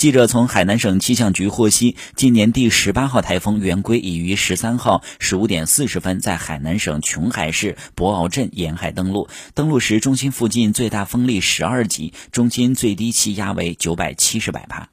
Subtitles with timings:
[0.00, 9.28] 记者从海南省气象局获悉今年第十八号台风圆规已于十三号十五点四十分在海南省琼海市博鳌镇沿海登陆。
[9.52, 14.88] 登陆时中心附近最大风力十二级中心最低气压为九百七十百帕。